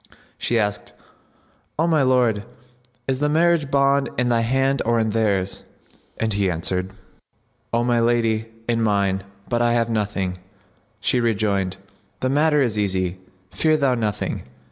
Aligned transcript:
She 0.39 0.57
asked, 0.57 0.93
"O 1.77 1.85
my 1.85 2.01
lord, 2.01 2.43
is 3.07 3.19
the 3.19 3.29
marriage 3.29 3.69
bond 3.69 4.09
in 4.17 4.29
thy 4.29 4.41
hand 4.41 4.81
or 4.83 4.97
in 4.97 5.11
theirs?"; 5.11 5.61
and 6.17 6.33
he 6.33 6.49
answered, 6.49 6.89
"O 7.71 7.83
my 7.83 7.99
lady, 7.99 8.51
in 8.67 8.81
mine, 8.81 9.21
but 9.47 9.61
I 9.61 9.73
have 9.73 9.91
nothing." 9.91 10.39
She 11.01 11.19
rejoined, 11.19 11.77
"The 12.21 12.31
matter 12.31 12.63
is 12.63 12.79
easy; 12.79 13.19
fear 13.51 13.77
thou 13.77 13.93
nothing. 13.93 14.41